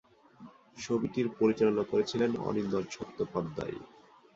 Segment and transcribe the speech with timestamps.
[0.77, 3.77] ছবিটির পরিচালনা করেছিলেন অনিন্দ্য চট্টোপাধ্যায়।